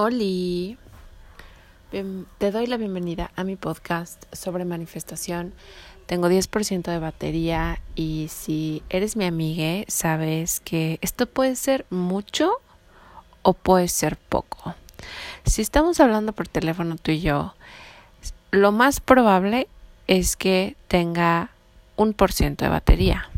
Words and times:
Oli, 0.00 0.78
te 1.90 2.52
doy 2.52 2.68
la 2.68 2.76
bienvenida 2.76 3.32
a 3.34 3.42
mi 3.42 3.56
podcast 3.56 4.32
sobre 4.32 4.64
manifestación. 4.64 5.52
Tengo 6.06 6.28
10% 6.28 6.84
de 6.84 7.00
batería 7.00 7.80
y 7.96 8.28
si 8.30 8.84
eres 8.90 9.16
mi 9.16 9.24
amiga, 9.24 9.84
sabes 9.88 10.60
que 10.60 11.00
esto 11.02 11.26
puede 11.26 11.56
ser 11.56 11.84
mucho 11.90 12.52
o 13.42 13.54
puede 13.54 13.88
ser 13.88 14.16
poco. 14.16 14.76
Si 15.44 15.62
estamos 15.62 15.98
hablando 15.98 16.32
por 16.32 16.46
teléfono 16.46 16.94
tú 16.94 17.10
y 17.10 17.20
yo, 17.20 17.54
lo 18.52 18.70
más 18.70 19.00
probable 19.00 19.66
es 20.06 20.36
que 20.36 20.76
tenga 20.86 21.50
un 21.96 22.12
por 22.12 22.30
ciento 22.30 22.64
de 22.64 22.70
batería. 22.70 23.30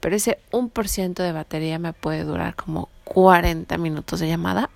Pero 0.00 0.16
ese 0.16 0.40
un 0.50 0.68
por 0.68 0.88
ciento 0.88 1.22
de 1.22 1.30
batería 1.30 1.78
me 1.78 1.92
puede 1.92 2.24
durar 2.24 2.56
como 2.56 2.88
40 3.04 3.78
minutos 3.78 4.18
de 4.18 4.26
llamada 4.26 4.68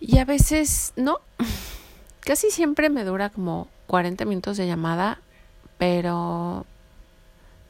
y 0.00 0.18
a 0.18 0.24
veces 0.24 0.92
no. 0.96 1.20
Casi 2.20 2.50
siempre 2.50 2.90
me 2.90 3.04
dura 3.04 3.30
como 3.30 3.68
40 3.86 4.24
minutos 4.26 4.56
de 4.56 4.66
llamada, 4.66 5.20
pero 5.78 6.66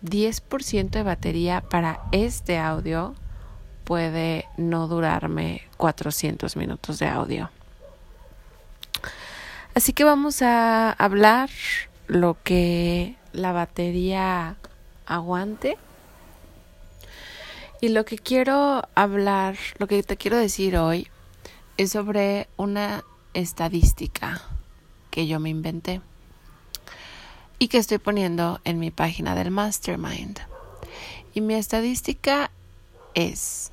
10% 0.02 0.91
de 0.91 1.02
batería 1.02 1.60
para 1.60 2.00
este 2.12 2.59
audio 2.59 3.14
puede 3.84 4.46
no 4.56 4.88
durarme 4.88 5.62
400 5.77 6.56
minutos 6.56 6.98
de 6.98 7.06
audio. 7.06 7.50
Así 9.74 9.92
que 9.92 10.02
vamos 10.02 10.42
a 10.42 10.91
hablar 10.91 11.50
lo 12.08 12.36
que 12.42 13.14
la 13.33 13.52
batería 13.52 14.56
aguante. 15.06 15.78
Y 17.80 17.91
lo 17.91 18.05
que 18.05 18.19
quiero 18.19 18.83
hablar, 18.97 19.56
lo 19.78 19.86
que 19.86 20.02
te 20.02 20.16
quiero 20.16 20.36
decir 20.36 20.77
hoy 20.77 21.08
es 21.78 21.92
sobre 21.92 22.48
una 22.56 23.05
estadística 23.34 24.42
que 25.11 25.28
yo 25.28 25.41
me 25.41 25.48
inventé 25.48 26.00
y 27.58 27.69
que 27.69 27.78
estoy 27.78 27.98
poniendo 27.98 28.61
en 28.64 28.78
mi 28.80 28.91
página 28.91 29.34
del 29.34 29.52
Mastermind. 29.52 30.41
Y 31.34 31.41
mi 31.41 31.55
estadística 31.55 32.50
es 33.14 33.70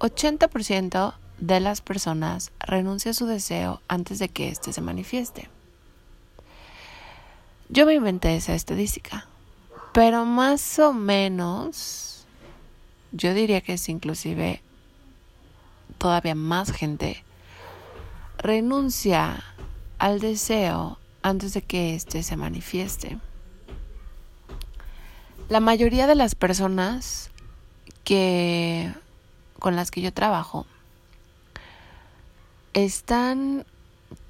80% 0.00 1.14
de 1.38 1.60
las 1.60 1.80
personas 1.80 2.50
renuncia 2.58 3.12
a 3.12 3.14
su 3.14 3.26
deseo 3.26 3.80
antes 3.86 4.18
de 4.18 4.28
que 4.28 4.48
éste 4.48 4.72
se 4.72 4.80
manifieste. 4.80 5.48
Yo 7.68 7.86
me 7.86 7.94
inventé 7.94 8.34
esa 8.34 8.54
estadística, 8.54 9.28
pero 9.92 10.24
más 10.24 10.78
o 10.80 10.92
menos 10.92 12.26
yo 13.12 13.34
diría 13.34 13.60
que 13.60 13.74
es 13.74 13.88
inclusive 13.88 14.62
todavía 15.96 16.34
más 16.34 16.70
gente 16.72 17.24
renuncia 18.38 19.42
al 19.98 20.20
deseo 20.20 20.98
antes 21.22 21.54
de 21.54 21.62
que 21.62 21.94
éste 21.94 22.22
se 22.22 22.36
manifieste. 22.36 23.18
La 25.48 25.60
mayoría 25.60 26.06
de 26.06 26.14
las 26.14 26.34
personas 26.34 27.30
que 28.04 28.92
con 29.58 29.76
las 29.76 29.90
que 29.90 30.00
yo 30.00 30.12
trabajo 30.12 30.66
están 32.74 33.66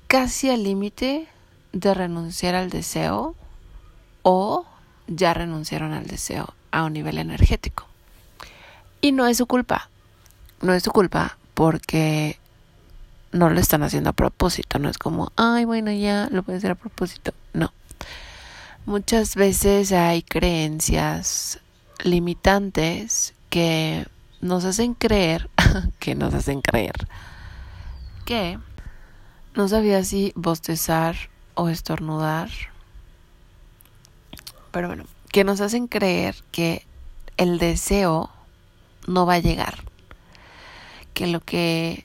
casi 0.06 0.48
al 0.48 0.62
límite 0.62 1.28
de 1.72 1.92
renunciar 1.92 2.54
al 2.54 2.70
deseo 2.70 3.34
o 4.22 4.64
ya 5.06 5.34
renunciaron 5.34 5.92
al 5.92 6.06
deseo 6.06 6.54
a 6.70 6.84
un 6.84 6.94
nivel 6.94 7.18
energético. 7.18 7.86
Y 9.00 9.12
no 9.12 9.26
es 9.26 9.36
su 9.36 9.46
culpa. 9.46 9.90
No 10.60 10.72
es 10.72 10.82
su 10.82 10.90
culpa 10.90 11.37
porque 11.58 12.38
no 13.32 13.50
lo 13.50 13.58
están 13.58 13.82
haciendo 13.82 14.10
a 14.10 14.12
propósito, 14.12 14.78
no 14.78 14.88
es 14.88 14.96
como, 14.96 15.32
ay, 15.34 15.64
bueno, 15.64 15.90
ya 15.90 16.28
lo 16.30 16.44
a 16.46 16.52
hacer 16.52 16.70
a 16.70 16.76
propósito, 16.76 17.34
no. 17.52 17.72
Muchas 18.86 19.34
veces 19.34 19.90
hay 19.90 20.22
creencias 20.22 21.58
limitantes 22.04 23.34
que 23.50 24.06
nos 24.40 24.64
hacen 24.64 24.94
creer, 24.94 25.50
que 25.98 26.14
nos 26.14 26.32
hacen 26.32 26.60
creer, 26.60 26.94
que 28.24 28.56
no 29.56 29.66
sabía 29.66 30.04
si 30.04 30.32
bostezar 30.36 31.16
o 31.54 31.70
estornudar, 31.70 32.50
pero 34.70 34.86
bueno, 34.86 35.06
que 35.32 35.42
nos 35.42 35.60
hacen 35.60 35.88
creer 35.88 36.36
que 36.52 36.86
el 37.36 37.58
deseo 37.58 38.30
no 39.08 39.26
va 39.26 39.34
a 39.34 39.40
llegar 39.40 39.88
que 41.18 41.26
lo 41.26 41.40
que 41.40 42.04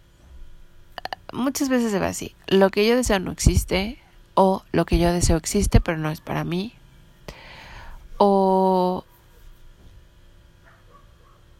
muchas 1.31 1.69
veces 1.69 1.91
se 1.91 1.99
ve 1.99 2.07
así, 2.07 2.35
lo 2.47 2.71
que 2.71 2.87
yo 2.87 2.95
deseo 2.95 3.19
no 3.19 3.31
existe 3.31 3.99
o 4.33 4.63
lo 4.71 4.85
que 4.85 4.97
yo 4.97 5.13
deseo 5.13 5.37
existe 5.37 5.79
pero 5.79 5.99
no 5.99 6.09
es 6.09 6.19
para 6.19 6.43
mí 6.43 6.73
o 8.17 9.05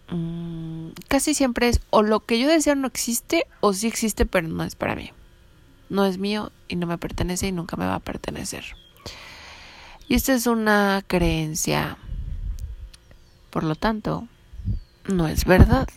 mm, 0.09 0.87
casi 1.07 1.35
siempre 1.35 1.69
es 1.69 1.79
o 1.91 2.01
lo 2.01 2.21
que 2.21 2.39
yo 2.39 2.47
deseo 2.47 2.73
no 2.73 2.87
existe 2.87 3.45
o 3.59 3.71
sí 3.73 3.85
existe 3.85 4.25
pero 4.25 4.47
no 4.47 4.63
es 4.63 4.73
para 4.73 4.95
mí. 4.95 5.11
No 5.89 6.05
es 6.05 6.17
mío 6.17 6.51
y 6.67 6.75
no 6.75 6.87
me 6.87 6.97
pertenece 6.97 7.45
y 7.45 7.51
nunca 7.51 7.77
me 7.77 7.85
va 7.85 7.95
a 7.95 7.99
pertenecer. 7.99 8.63
Y 10.07 10.15
esta 10.15 10.33
es 10.33 10.47
una 10.47 11.03
creencia. 11.05 11.97
Por 13.51 13.63
lo 13.63 13.75
tanto, 13.75 14.27
no 15.07 15.27
es 15.27 15.45
verdad. 15.45 15.87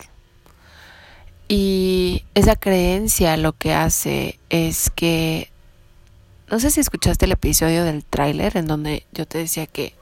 Y 1.47 2.25
esa 2.33 2.55
creencia 2.57 3.37
lo 3.37 3.53
que 3.53 3.73
hace 3.73 4.37
es 4.49 4.89
que, 4.89 5.49
no 6.49 6.59
sé 6.59 6.71
si 6.71 6.81
escuchaste 6.81 7.25
el 7.25 7.31
episodio 7.31 7.85
del 7.85 8.03
tráiler 8.03 8.57
en 8.57 8.67
donde 8.67 9.05
yo 9.13 9.25
te 9.25 9.37
decía 9.37 9.65
que, 9.65 9.93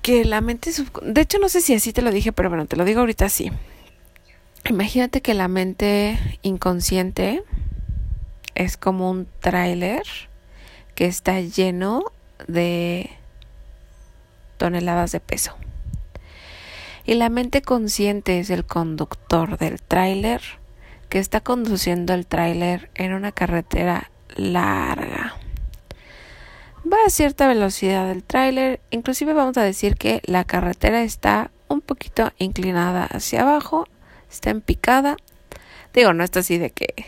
que 0.00 0.24
la 0.24 0.40
mente, 0.40 0.70
de 1.02 1.20
hecho 1.20 1.38
no 1.38 1.48
sé 1.48 1.60
si 1.60 1.74
así 1.74 1.92
te 1.92 2.02
lo 2.02 2.12
dije, 2.12 2.32
pero 2.32 2.50
bueno, 2.50 2.66
te 2.66 2.76
lo 2.76 2.84
digo 2.84 3.00
ahorita 3.00 3.28
sí. 3.28 3.50
Imagínate 4.68 5.22
que 5.22 5.34
la 5.34 5.48
mente 5.48 6.18
inconsciente 6.42 7.42
es 8.54 8.76
como 8.76 9.10
un 9.10 9.26
tráiler 9.40 10.02
que 10.94 11.06
está 11.06 11.40
lleno 11.40 12.04
de 12.46 13.10
toneladas 14.56 15.10
de 15.12 15.20
peso 15.20 15.56
y 17.08 17.14
la 17.14 17.30
mente 17.30 17.62
consciente 17.62 18.38
es 18.38 18.50
el 18.50 18.66
conductor 18.66 19.56
del 19.56 19.80
tráiler 19.80 20.42
que 21.08 21.18
está 21.18 21.40
conduciendo 21.40 22.12
el 22.12 22.26
tráiler 22.26 22.90
en 22.94 23.14
una 23.14 23.32
carretera 23.32 24.10
larga. 24.36 25.34
Va 26.84 26.98
a 27.06 27.08
cierta 27.08 27.48
velocidad 27.48 28.10
el 28.10 28.22
tráiler, 28.22 28.80
inclusive 28.90 29.32
vamos 29.32 29.56
a 29.56 29.62
decir 29.62 29.96
que 29.96 30.20
la 30.26 30.44
carretera 30.44 31.02
está 31.02 31.50
un 31.68 31.80
poquito 31.80 32.30
inclinada 32.36 33.06
hacia 33.06 33.40
abajo, 33.40 33.88
está 34.30 34.50
en 34.50 34.60
picada. 34.60 35.16
Digo, 35.94 36.12
no 36.12 36.24
está 36.24 36.40
así 36.40 36.58
de 36.58 36.68
que 36.68 37.06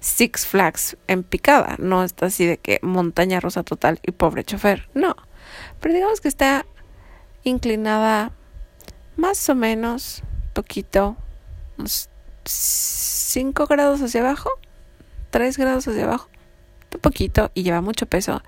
Six 0.00 0.44
Flags 0.44 0.98
en 1.06 1.22
picada, 1.22 1.76
no 1.78 2.04
está 2.04 2.26
así 2.26 2.44
de 2.44 2.58
que 2.58 2.80
montaña 2.82 3.40
rosa 3.40 3.62
total 3.62 3.98
y 4.02 4.10
pobre 4.10 4.44
chofer, 4.44 4.90
no. 4.92 5.16
Pero 5.80 5.94
digamos 5.94 6.20
que 6.20 6.28
está 6.28 6.66
inclinada 7.44 8.32
más 9.16 9.48
o 9.48 9.54
menos 9.54 10.22
poquito, 10.52 11.16
unos 11.78 12.08
5 12.44 13.66
grados 13.66 14.00
hacia 14.02 14.20
abajo, 14.20 14.50
3 15.30 15.56
grados 15.58 15.88
hacia 15.88 16.04
abajo, 16.04 16.28
un 16.94 17.00
poquito 17.00 17.50
y 17.54 17.62
lleva 17.62 17.80
mucho 17.80 18.06
peso. 18.06 18.42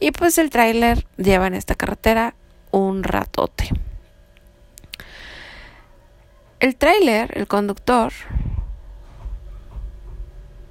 Y 0.00 0.10
pues 0.12 0.38
el 0.38 0.50
tráiler 0.50 1.06
lleva 1.16 1.46
en 1.46 1.54
esta 1.54 1.74
carretera 1.74 2.34
un 2.70 3.02
ratote. 3.02 3.70
El 6.60 6.76
tráiler, 6.76 7.36
el 7.36 7.46
conductor, 7.48 8.12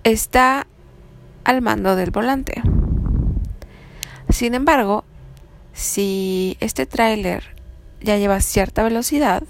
está 0.04 0.68
al 1.44 1.62
mando 1.62 1.96
del 1.96 2.12
volante. 2.12 2.62
Sin 4.30 4.56
embargo, 4.56 5.04
si 5.74 6.58
este 6.60 6.86
tráiler 6.86 7.51
ya 8.02 8.18
lleva 8.18 8.42
cierta 8.42 8.84
velocidad 8.84 9.44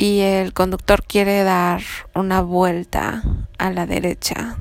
y 0.00 0.20
el 0.20 0.54
conductor 0.54 1.04
quiere 1.04 1.42
dar 1.42 1.82
una 2.14 2.40
vuelta 2.40 3.22
a 3.58 3.70
la 3.70 3.86
derecha. 3.86 4.56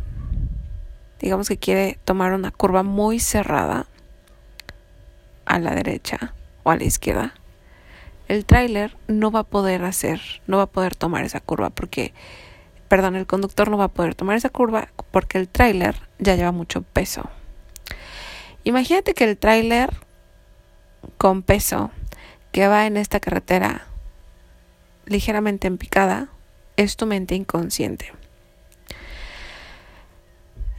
Digamos 1.22 1.48
que 1.48 1.58
quiere 1.58 1.98
tomar 2.04 2.34
una 2.34 2.52
curva 2.52 2.84
muy 2.84 3.20
cerrada 3.20 3.88
a 5.46 5.60
la 5.60 5.74
derecha 5.76 6.34
o 6.64 6.72
a 6.72 6.76
la 6.76 6.84
izquierda. 6.84 7.34
El 8.28 8.46
tráiler 8.46 8.96
no 9.08 9.32
va 9.32 9.40
a 9.40 9.44
poder 9.44 9.84
hacer, 9.86 10.22
no 10.46 10.58
va 10.58 10.64
a 10.64 10.68
poder 10.68 10.96
tomar 10.96 11.24
esa 11.24 11.40
curva 11.40 11.70
porque, 11.70 12.14
perdón, 12.90 13.16
el 13.16 13.26
conductor 13.26 13.72
no 13.72 13.78
va 13.78 13.86
a 13.86 13.94
poder 13.94 14.16
tomar 14.16 14.36
esa 14.36 14.50
curva 14.50 14.90
porque 15.10 15.38
el 15.38 15.48
tráiler 15.48 15.96
ya 16.20 16.36
lleva 16.36 16.52
mucho 16.52 16.82
peso. 16.82 17.30
Imagínate 18.66 19.14
que 19.14 19.24
el 19.24 19.38
tráiler 19.38 19.90
con 21.18 21.44
peso 21.44 21.92
que 22.52 22.68
va 22.68 22.88
en 22.88 22.98
esta 22.98 23.20
carretera 23.20 23.86
ligeramente 25.06 25.68
en 25.68 25.78
picada 25.78 26.30
es 26.78 26.96
tu 26.96 27.06
mente 27.06 27.36
inconsciente. 27.36 28.14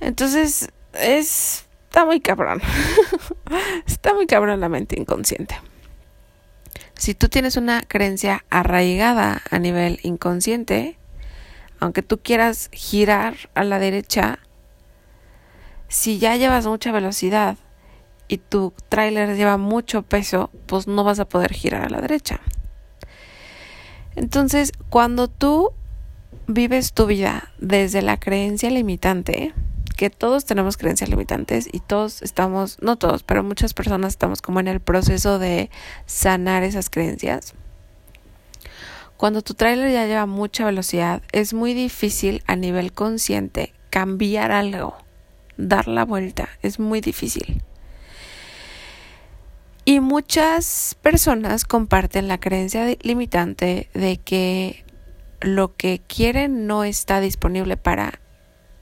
Entonces, 0.00 0.70
es, 0.94 1.66
está 1.84 2.06
muy 2.06 2.20
cabrón. 2.20 2.62
está 3.86 4.14
muy 4.14 4.26
cabrón 4.26 4.60
la 4.60 4.68
mente 4.68 4.98
inconsciente. 4.98 5.56
Si 6.94 7.14
tú 7.14 7.28
tienes 7.28 7.56
una 7.56 7.82
creencia 7.82 8.44
arraigada 8.50 9.42
a 9.50 9.58
nivel 9.58 10.00
inconsciente, 10.02 10.96
aunque 11.80 12.02
tú 12.02 12.20
quieras 12.22 12.70
girar 12.72 13.36
a 13.54 13.64
la 13.64 13.78
derecha, 13.78 14.38
si 15.88 16.18
ya 16.18 16.36
llevas 16.36 16.66
mucha 16.66 16.92
velocidad 16.92 17.56
y 18.30 18.38
tu 18.38 18.72
tráiler 18.88 19.36
lleva 19.36 19.56
mucho 19.56 20.02
peso, 20.02 20.50
pues 20.66 20.86
no 20.86 21.02
vas 21.02 21.18
a 21.18 21.28
poder 21.28 21.52
girar 21.52 21.84
a 21.84 21.90
la 21.90 22.00
derecha. 22.00 22.38
Entonces, 24.14 24.70
cuando 24.88 25.26
tú 25.26 25.72
vives 26.46 26.92
tu 26.92 27.06
vida 27.06 27.52
desde 27.58 28.02
la 28.02 28.20
creencia 28.20 28.70
limitante, 28.70 29.52
que 29.96 30.10
todos 30.10 30.44
tenemos 30.44 30.76
creencias 30.76 31.10
limitantes 31.10 31.68
y 31.72 31.80
todos 31.80 32.22
estamos, 32.22 32.78
no 32.80 32.96
todos, 32.96 33.24
pero 33.24 33.42
muchas 33.42 33.74
personas 33.74 34.12
estamos 34.12 34.40
como 34.40 34.60
en 34.60 34.68
el 34.68 34.78
proceso 34.78 35.40
de 35.40 35.68
sanar 36.06 36.62
esas 36.62 36.88
creencias. 36.88 37.54
Cuando 39.16 39.42
tu 39.42 39.54
tráiler 39.54 39.90
ya 39.90 40.06
lleva 40.06 40.26
mucha 40.26 40.64
velocidad, 40.64 41.20
es 41.32 41.52
muy 41.52 41.74
difícil 41.74 42.44
a 42.46 42.54
nivel 42.54 42.92
consciente 42.92 43.74
cambiar 43.90 44.52
algo, 44.52 44.96
dar 45.56 45.88
la 45.88 46.04
vuelta, 46.04 46.48
es 46.62 46.78
muy 46.78 47.00
difícil. 47.00 47.64
Y 49.84 50.00
muchas 50.00 50.96
personas 51.02 51.64
comparten 51.64 52.28
la 52.28 52.38
creencia 52.38 52.86
limitante 53.00 53.88
de 53.94 54.18
que 54.18 54.84
lo 55.40 55.74
que 55.74 56.02
quieren 56.06 56.66
no 56.66 56.84
está 56.84 57.20
disponible 57.20 57.76
para 57.76 58.20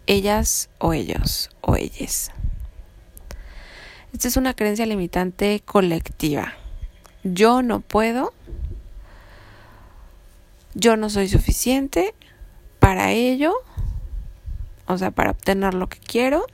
ellas 0.06 0.70
o 0.78 0.92
ellos 0.92 1.50
o 1.60 1.76
ellas. 1.76 2.32
Esta 4.12 4.28
es 4.28 4.36
una 4.36 4.54
creencia 4.54 4.86
limitante 4.86 5.60
colectiva. 5.64 6.54
Yo 7.22 7.62
no 7.62 7.80
puedo, 7.80 8.32
yo 10.74 10.96
no 10.96 11.10
soy 11.10 11.28
suficiente 11.28 12.14
para 12.80 13.12
ello, 13.12 13.54
o 14.86 14.98
sea, 14.98 15.10
para 15.10 15.30
obtener 15.30 15.74
lo 15.74 15.88
que 15.88 15.98
quiero. 15.98 16.46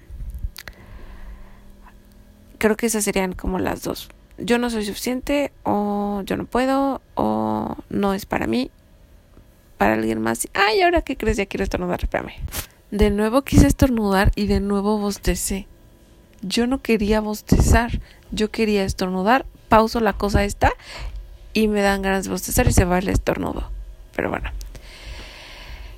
Creo 2.59 2.77
que 2.77 2.87
esas 2.87 3.05
serían 3.05 3.33
como 3.35 3.59
las 3.59 3.83
dos 3.83 4.09
yo 4.39 4.59
no 4.59 4.71
soy 4.71 4.85
suficiente 4.85 5.53
o 5.63 6.23
yo 6.25 6.37
no 6.37 6.45
puedo 6.45 7.01
o 7.15 7.77
no 7.89 8.15
es 8.15 8.27
para 8.27 8.47
mí, 8.47 8.71
para 9.79 9.95
alguien 9.95 10.21
más. 10.21 10.49
Ay, 10.55 10.83
ahora 10.83 11.03
qué 11.03 11.17
crees, 11.17 11.37
ya 11.37 11.47
quiero 11.47 11.65
estornudar, 11.65 12.01
espérame. 12.03 12.35
De 12.91 13.11
nuevo 13.11 13.43
quise 13.43 13.67
estornudar 13.67 14.33
y 14.35 14.47
de 14.47 14.61
nuevo 14.61 14.99
bostecé. 14.99 15.67
Yo 16.43 16.67
no 16.67 16.83
quería 16.83 17.21
bostezar, 17.21 18.01
yo 18.31 18.51
quería 18.51 18.85
estornudar, 18.85 19.47
pauso 19.69 20.01
la 20.01 20.13
cosa 20.13 20.45
esta 20.45 20.73
y 21.53 21.69
me 21.69 21.81
dan 21.81 22.03
ganas 22.03 22.25
de 22.25 22.31
bostezar 22.31 22.67
y 22.67 22.73
se 22.73 22.85
va 22.85 22.99
el 22.99 23.09
estornudo. 23.09 23.71
Pero 24.15 24.31
bueno. 24.31 24.51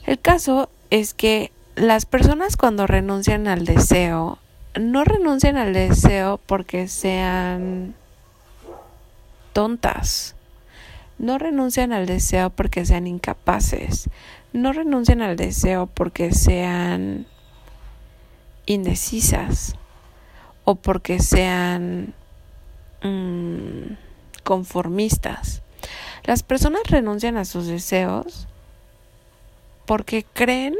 El 0.04 0.20
caso 0.20 0.70
es 0.90 1.14
que 1.14 1.50
las 1.74 2.06
personas 2.06 2.56
cuando 2.56 2.86
renuncian 2.86 3.48
al 3.48 3.64
deseo, 3.64 4.38
no 4.78 5.04
renuncian 5.04 5.56
al 5.56 5.72
deseo 5.72 6.38
porque 6.46 6.86
sean 6.86 7.94
tontas. 9.56 10.36
No 11.16 11.38
renuncian 11.38 11.94
al 11.94 12.04
deseo 12.04 12.50
porque 12.50 12.84
sean 12.84 13.06
incapaces. 13.06 14.10
No 14.52 14.74
renuncian 14.74 15.22
al 15.22 15.36
deseo 15.36 15.86
porque 15.86 16.34
sean 16.34 17.26
indecisas 18.66 19.76
o 20.64 20.74
porque 20.74 21.20
sean 21.20 22.12
mm, 23.02 23.94
conformistas. 24.44 25.62
Las 26.24 26.42
personas 26.42 26.82
renuncian 26.90 27.38
a 27.38 27.46
sus 27.46 27.66
deseos 27.66 28.48
porque 29.86 30.26
creen 30.34 30.74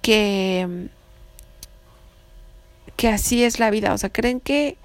que 0.00 0.88
que 2.96 3.08
así 3.08 3.44
es 3.44 3.58
la 3.58 3.68
vida, 3.68 3.92
o 3.92 3.98
sea, 3.98 4.08
creen 4.08 4.40
que 4.40 4.78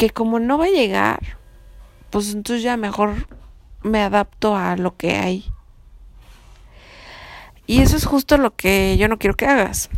que 0.00 0.08
como 0.08 0.40
no 0.40 0.56
va 0.56 0.64
a 0.64 0.70
llegar, 0.70 1.36
pues 2.08 2.32
entonces 2.32 2.62
ya 2.62 2.78
mejor 2.78 3.28
me 3.82 4.00
adapto 4.00 4.56
a 4.56 4.74
lo 4.78 4.96
que 4.96 5.18
hay. 5.18 5.44
Y 7.66 7.82
eso 7.82 7.98
es 7.98 8.06
justo 8.06 8.38
lo 8.38 8.56
que 8.56 8.96
yo 8.96 9.08
no 9.08 9.18
quiero 9.18 9.36
que 9.36 9.44
hagas. 9.44 9.90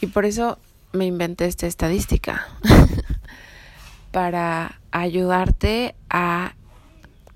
Y 0.00 0.06
por 0.06 0.24
eso 0.24 0.56
me 0.92 1.04
inventé 1.04 1.46
esta 1.46 1.66
estadística. 1.66 2.46
para 4.12 4.78
ayudarte 4.92 5.96
a 6.08 6.54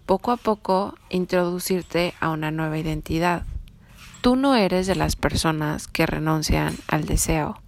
poco 0.06 0.31
a 0.31 0.37
poco 0.37 0.94
introducirte 1.08 2.14
a 2.20 2.31
una 2.31 2.52
nueva 2.52 2.78
identidad. 2.78 3.43
Tú 4.20 4.37
no 4.37 4.55
eres 4.55 4.87
de 4.87 4.94
las 4.94 5.17
personas 5.17 5.88
que 5.88 6.06
renuncian 6.06 6.76
al 6.87 7.06
deseo 7.06 7.61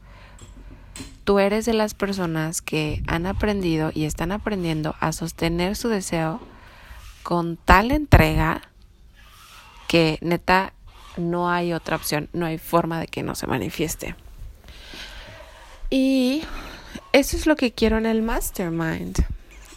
tú 1.25 1.39
eres 1.39 1.65
de 1.65 1.73
las 1.73 1.95
personas 1.95 2.63
que 2.63 3.03
han 3.07 3.27
aprendido 3.27 3.91
y 3.95 4.05
están 4.05 4.33
aprendiendo 4.33 4.95
a 5.01 5.13
sostener 5.13 5.77
su 5.77 5.89
deseo 5.89 6.41
con 7.23 7.57
tal 7.57 7.91
entrega 7.91 8.63
que 9.89 10.19
neta 10.21 10.73
no 11.17 11.51
hay 11.51 11.73
otra 11.73 11.97
opción, 11.97 12.29
no 12.33 12.47
hay 12.47 12.59
forma 12.59 12.99
de 12.99 13.07
que 13.07 13.23
no 13.23 13.35
se 13.35 13.47
manifieste. 13.47 14.15
Y 15.91 16.43
eso 17.13 17.37
es 17.37 17.47
lo 17.47 17.57
que 17.57 17.73
quiero 17.73 17.99
en 17.99 18.07
el 18.07 18.23
mastermind. 18.23 19.25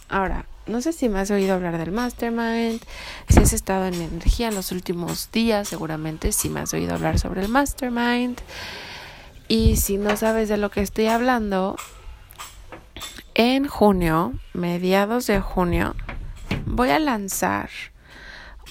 Ahora, 0.07 0.45
no 0.67 0.81
sé 0.81 0.93
si 0.93 1.09
me 1.09 1.19
has 1.19 1.29
oído 1.31 1.53
hablar 1.53 1.77
del 1.77 1.91
mastermind, 1.91 2.81
si 3.29 3.39
has 3.39 3.53
estado 3.53 3.85
en 3.87 3.95
energía 3.95 4.47
en 4.47 4.55
los 4.55 4.71
últimos 4.71 5.29
días, 5.31 5.67
seguramente 5.67 6.31
si 6.31 6.49
me 6.49 6.61
has 6.61 6.73
oído 6.73 6.93
hablar 6.93 7.19
sobre 7.19 7.41
el 7.41 7.49
mastermind. 7.49 8.39
Y 9.47 9.75
si 9.75 9.97
no 9.97 10.17
sabes 10.17 10.49
de 10.49 10.57
lo 10.57 10.71
que 10.71 10.81
estoy 10.81 11.07
hablando, 11.07 11.75
en 13.35 13.67
junio, 13.67 14.33
mediados 14.53 15.27
de 15.27 15.39
junio, 15.39 15.95
voy 16.65 16.89
a 16.89 16.99
lanzar 16.99 17.69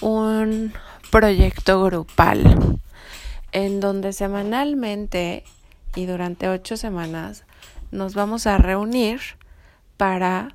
un 0.01 0.73
proyecto 1.11 1.81
grupal 1.83 2.79
en 3.51 3.79
donde 3.79 4.11
semanalmente 4.11 5.43
y 5.95 6.07
durante 6.07 6.49
ocho 6.49 6.75
semanas 6.75 7.45
nos 7.91 8.13
vamos 8.13 8.47
a 8.47 8.57
reunir 8.57 9.21
para 9.95 10.49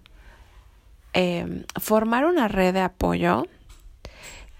em, 1.14 1.64
formar 1.80 2.26
una 2.26 2.46
red 2.46 2.74
de 2.74 2.80
apoyo 2.80 3.46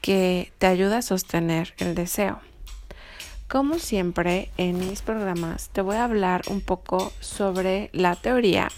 que 0.01 0.53
te 0.59 0.67
ayuda 0.67 0.99
a 0.99 1.03
sostener 1.03 1.75
el 1.77 1.95
deseo. 1.95 2.41
Como 3.51 3.81
siempre 3.81 4.49
en 4.59 4.79
mis 4.79 5.03
programas 5.03 5.71
te 5.71 5.81
voy 5.81 5.97
a 5.97 6.05
hablar 6.05 6.43
un 6.47 6.61
poco 6.61 7.13
sobre 7.19 7.91
la 7.93 8.15
teoría 8.15 8.69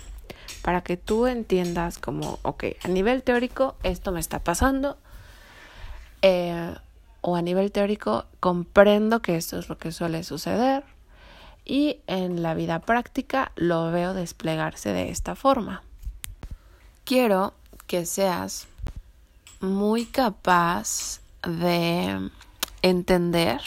para 0.63 0.81
que 0.81 0.97
tú 0.97 1.27
entiendas 1.27 1.99
como, 1.99 2.39
ok, 2.41 2.65
a 2.83 2.89
nivel 2.89 3.23
teórico 3.23 3.77
esto 3.83 4.13
me 4.13 4.21
está 4.21 4.39
pasando 4.39 4.97
eh, 6.23 6.75
o 7.21 7.37
a 7.37 7.43
nivel 7.43 7.71
teórico 7.71 8.25
comprendo 8.41 9.21
que 9.21 9.37
esto 9.37 9.59
es 9.59 9.69
lo 9.69 9.77
que 9.77 9.93
suele 9.93 10.25
suceder 10.25 10.85
y 11.67 12.01
en 12.07 12.43
la 12.43 12.55
vida 12.55 12.79
práctica 12.79 13.53
lo 13.57 13.93
veo 13.93 14.15
desplegarse 14.15 14.91
de 14.91 15.11
esta 15.11 15.35
forma. 15.35 15.83
Quiero 17.05 17.53
que 17.87 18.07
seas 18.07 18.69
muy 19.61 20.07
capaz 20.07 21.21
de 21.43 22.31
entender 22.81 23.61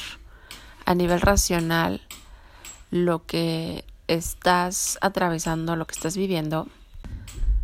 a 0.86 0.96
nivel 0.96 1.22
racional 1.22 2.02
lo 2.92 3.26
que 3.26 3.84
estás 4.08 4.98
atravesando, 5.02 5.76
lo 5.76 5.86
que 5.86 5.96
estás 5.96 6.16
viviendo, 6.16 6.68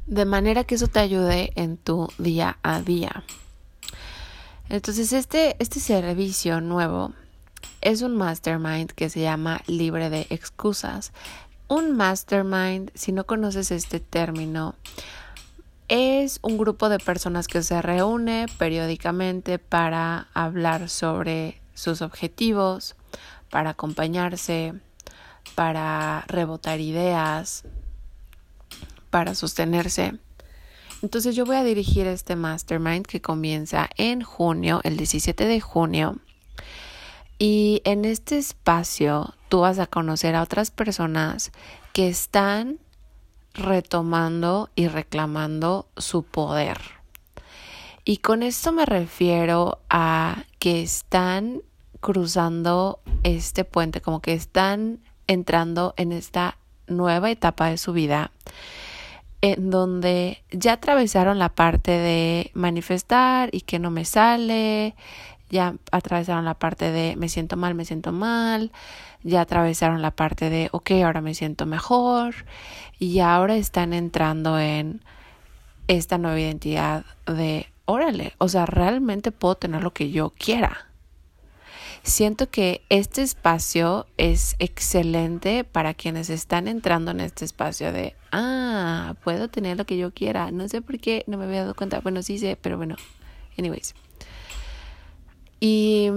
de 0.07 0.25
manera 0.25 0.63
que 0.63 0.75
eso 0.75 0.87
te 0.87 0.99
ayude 0.99 1.51
en 1.55 1.77
tu 1.77 2.09
día 2.17 2.57
a 2.63 2.81
día. 2.81 3.23
Entonces, 4.69 5.13
este, 5.13 5.55
este 5.59 5.79
servicio 5.79 6.61
nuevo 6.61 7.13
es 7.81 8.01
un 8.01 8.15
mastermind 8.15 8.91
que 8.91 9.09
se 9.09 9.21
llama 9.21 9.61
libre 9.67 10.09
de 10.09 10.27
excusas. 10.29 11.11
Un 11.67 11.95
mastermind, 11.95 12.91
si 12.93 13.11
no 13.11 13.25
conoces 13.25 13.71
este 13.71 13.99
término, 13.99 14.75
es 15.87 16.39
un 16.41 16.57
grupo 16.57 16.87
de 16.87 16.99
personas 16.99 17.47
que 17.47 17.61
se 17.63 17.81
reúne 17.81 18.45
periódicamente 18.57 19.59
para 19.59 20.27
hablar 20.33 20.89
sobre 20.89 21.61
sus 21.73 22.01
objetivos, 22.01 22.95
para 23.51 23.71
acompañarse, 23.71 24.73
para 25.53 26.23
rebotar 26.27 26.79
ideas, 26.79 27.65
para 29.11 29.35
sostenerse. 29.35 30.17
Entonces 31.03 31.35
yo 31.35 31.45
voy 31.45 31.57
a 31.57 31.63
dirigir 31.63 32.07
este 32.07 32.35
mastermind 32.35 33.05
que 33.05 33.21
comienza 33.21 33.89
en 33.97 34.21
junio, 34.21 34.81
el 34.83 34.97
17 34.97 35.45
de 35.45 35.59
junio. 35.59 36.17
Y 37.37 37.81
en 37.85 38.05
este 38.05 38.37
espacio 38.37 39.33
tú 39.49 39.61
vas 39.61 39.79
a 39.79 39.87
conocer 39.87 40.35
a 40.35 40.43
otras 40.43 40.71
personas 40.71 41.51
que 41.91 42.07
están 42.07 42.79
retomando 43.53 44.69
y 44.75 44.87
reclamando 44.87 45.87
su 45.97 46.23
poder. 46.23 46.79
Y 48.05 48.17
con 48.17 48.43
esto 48.43 48.71
me 48.71 48.85
refiero 48.85 49.79
a 49.89 50.45
que 50.59 50.81
están 50.81 51.61
cruzando 52.01 52.99
este 53.23 53.63
puente, 53.63 54.01
como 54.01 54.19
que 54.19 54.33
están 54.33 54.99
entrando 55.27 55.93
en 55.97 56.11
esta 56.11 56.57
nueva 56.87 57.31
etapa 57.31 57.67
de 57.67 57.77
su 57.77 57.93
vida, 57.93 58.31
en 59.41 59.69
donde 59.69 60.43
ya 60.51 60.73
atravesaron 60.73 61.39
la 61.39 61.49
parte 61.49 61.91
de 61.91 62.51
manifestar 62.53 63.49
y 63.51 63.61
que 63.61 63.79
no 63.79 63.89
me 63.89 64.05
sale, 64.05 64.95
ya 65.49 65.75
atravesaron 65.91 66.45
la 66.45 66.55
parte 66.55 66.91
de 66.91 67.15
me 67.17 67.29
siento 67.29 67.57
mal, 67.57 67.75
me 67.75 67.85
siento 67.85 68.11
mal, 68.11 68.71
ya 69.23 69.41
atravesaron 69.41 70.01
la 70.01 70.11
parte 70.11 70.49
de 70.49 70.69
ok, 70.71 70.91
ahora 71.03 71.21
me 71.21 71.33
siento 71.33 71.65
mejor 71.65 72.33
y 72.99 73.19
ahora 73.19 73.55
están 73.55 73.93
entrando 73.93 74.59
en 74.59 75.01
esta 75.87 76.17
nueva 76.17 76.39
identidad 76.39 77.05
de 77.25 77.67
órale, 77.85 78.33
o 78.37 78.47
sea, 78.47 78.65
realmente 78.65 79.31
puedo 79.31 79.55
tener 79.55 79.83
lo 79.83 79.91
que 79.91 80.11
yo 80.11 80.31
quiera. 80.31 80.90
Siento 82.03 82.49
que 82.49 82.81
este 82.89 83.21
espacio 83.21 84.07
es 84.17 84.55
excelente 84.57 85.63
para 85.63 85.93
quienes 85.93 86.31
están 86.31 86.67
entrando 86.67 87.11
en 87.11 87.19
este 87.19 87.45
espacio 87.45 87.91
de, 87.91 88.15
ah, 88.31 89.15
puedo 89.23 89.49
tener 89.49 89.77
lo 89.77 89.85
que 89.85 89.97
yo 89.97 90.11
quiera. 90.11 90.49
No 90.49 90.67
sé 90.67 90.81
por 90.81 90.99
qué 90.99 91.23
no 91.27 91.37
me 91.37 91.45
había 91.45 91.61
dado 91.61 91.75
cuenta. 91.75 91.99
Bueno, 91.99 92.23
sí 92.23 92.39
sé, 92.39 92.57
pero 92.59 92.77
bueno, 92.77 92.95
anyways. 93.57 93.93
Y 95.59 96.09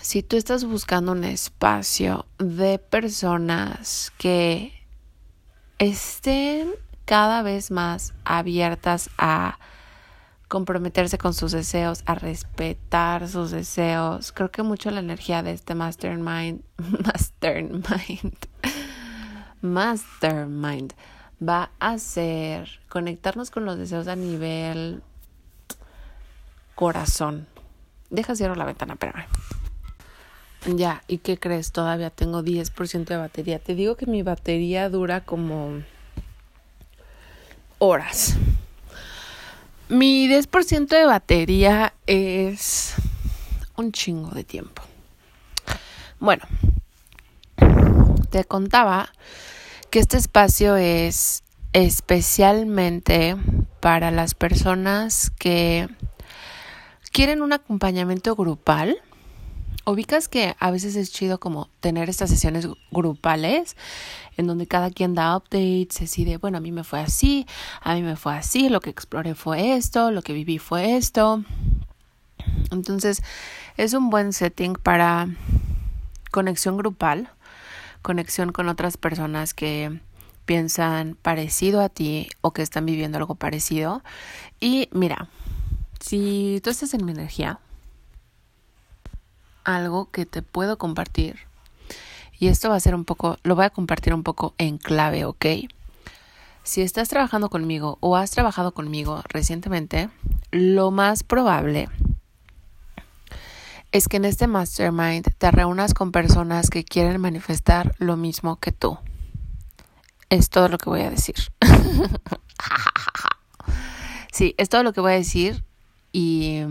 si 0.00 0.22
tú 0.22 0.36
estás 0.36 0.64
buscando 0.64 1.12
un 1.12 1.24
espacio 1.24 2.24
de 2.38 2.78
personas 2.78 4.10
que 4.16 4.72
estén 5.78 6.70
cada 7.04 7.42
vez 7.42 7.70
más 7.70 8.14
abiertas 8.24 9.10
a 9.18 9.58
comprometerse 10.52 11.16
con 11.16 11.32
sus 11.32 11.52
deseos, 11.52 12.02
a 12.04 12.14
respetar 12.14 13.26
sus 13.26 13.52
deseos. 13.52 14.32
Creo 14.32 14.50
que 14.50 14.62
mucho 14.62 14.90
la 14.90 15.00
energía 15.00 15.42
de 15.42 15.52
este 15.52 15.74
mastermind, 15.74 16.60
mastermind, 16.76 18.36
mastermind 19.62 20.92
va 21.42 21.70
a 21.80 21.96
ser 21.96 22.80
conectarnos 22.90 23.50
con 23.50 23.64
los 23.64 23.78
deseos 23.78 24.08
a 24.08 24.14
nivel 24.14 25.02
corazón. 26.74 27.46
Deja 28.10 28.36
cierro 28.36 28.54
la 28.54 28.66
ventana, 28.66 28.92
espérame. 28.92 29.24
Ya, 30.66 31.02
¿y 31.08 31.16
qué 31.16 31.38
crees? 31.38 31.72
Todavía 31.72 32.10
tengo 32.10 32.42
10% 32.42 33.06
de 33.06 33.16
batería. 33.16 33.58
Te 33.58 33.74
digo 33.74 33.96
que 33.96 34.04
mi 34.04 34.22
batería 34.22 34.90
dura 34.90 35.22
como 35.22 35.80
horas. 37.78 38.36
Mi 39.92 40.26
10% 40.26 40.88
de 40.88 41.04
batería 41.04 41.92
es 42.06 42.94
un 43.76 43.92
chingo 43.92 44.30
de 44.30 44.42
tiempo. 44.42 44.80
Bueno, 46.18 46.44
te 48.30 48.44
contaba 48.44 49.12
que 49.90 49.98
este 49.98 50.16
espacio 50.16 50.76
es 50.76 51.42
especialmente 51.74 53.36
para 53.80 54.10
las 54.10 54.32
personas 54.32 55.28
que 55.38 55.90
quieren 57.12 57.42
un 57.42 57.52
acompañamiento 57.52 58.34
grupal 58.34 58.96
ubicas 59.84 60.28
que 60.28 60.54
a 60.58 60.70
veces 60.70 60.96
es 60.96 61.12
chido 61.12 61.40
como 61.40 61.68
tener 61.80 62.08
estas 62.08 62.30
sesiones 62.30 62.68
grupales 62.90 63.76
en 64.36 64.46
donde 64.46 64.66
cada 64.66 64.90
quien 64.90 65.14
da 65.14 65.36
updates, 65.36 66.00
decide, 66.00 66.36
bueno, 66.36 66.58
a 66.58 66.60
mí 66.60 66.72
me 66.72 66.84
fue 66.84 67.00
así, 67.00 67.46
a 67.80 67.94
mí 67.94 68.02
me 68.02 68.16
fue 68.16 68.34
así, 68.34 68.68
lo 68.68 68.80
que 68.80 68.90
exploré 68.90 69.34
fue 69.34 69.74
esto, 69.74 70.10
lo 70.10 70.22
que 70.22 70.32
viví 70.32 70.58
fue 70.58 70.96
esto. 70.96 71.44
Entonces, 72.70 73.22
es 73.76 73.92
un 73.92 74.10
buen 74.10 74.32
setting 74.32 74.74
para 74.74 75.28
conexión 76.30 76.76
grupal, 76.76 77.30
conexión 78.00 78.52
con 78.52 78.68
otras 78.68 78.96
personas 78.96 79.54
que 79.54 80.00
piensan 80.44 81.16
parecido 81.20 81.80
a 81.82 81.88
ti 81.88 82.28
o 82.40 82.52
que 82.52 82.62
están 82.62 82.86
viviendo 82.86 83.18
algo 83.18 83.34
parecido. 83.34 84.02
Y 84.60 84.88
mira, 84.92 85.28
si 86.00 86.60
tú 86.64 86.70
estás 86.70 86.94
en 86.94 87.04
mi 87.04 87.12
energía, 87.12 87.60
algo 89.64 90.10
que 90.10 90.26
te 90.26 90.42
puedo 90.42 90.78
compartir. 90.78 91.38
Y 92.38 92.48
esto 92.48 92.70
va 92.70 92.76
a 92.76 92.80
ser 92.80 92.94
un 92.94 93.04
poco, 93.04 93.38
lo 93.42 93.54
voy 93.54 93.64
a 93.64 93.70
compartir 93.70 94.14
un 94.14 94.22
poco 94.22 94.54
en 94.58 94.78
clave, 94.78 95.24
¿ok? 95.24 95.46
Si 96.64 96.80
estás 96.80 97.08
trabajando 97.08 97.50
conmigo 97.50 97.98
o 98.00 98.16
has 98.16 98.30
trabajado 98.30 98.72
conmigo 98.72 99.22
recientemente, 99.28 100.08
lo 100.50 100.90
más 100.90 101.22
probable 101.22 101.88
es 103.92 104.08
que 104.08 104.16
en 104.16 104.24
este 104.24 104.46
mastermind 104.46 105.26
te 105.36 105.50
reúnas 105.50 105.92
con 105.92 106.12
personas 106.12 106.70
que 106.70 106.84
quieren 106.84 107.20
manifestar 107.20 107.94
lo 107.98 108.16
mismo 108.16 108.56
que 108.56 108.72
tú. 108.72 108.98
Es 110.30 110.48
todo 110.48 110.68
lo 110.68 110.78
que 110.78 110.88
voy 110.88 111.02
a 111.02 111.10
decir. 111.10 111.36
sí, 114.32 114.54
es 114.56 114.70
todo 114.70 114.82
lo 114.82 114.94
que 114.94 115.02
voy 115.02 115.12
a 115.12 115.16
decir 115.16 115.62
y 116.10 116.62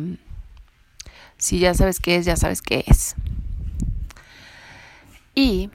si 1.42 1.58
ya 1.58 1.74
sabes 1.74 2.00
qué 2.00 2.18
es, 2.18 2.26
ya 2.26 2.38
sabes 2.38 2.62
qué 2.62 2.86
es. 2.86 3.16
Y 5.34 5.72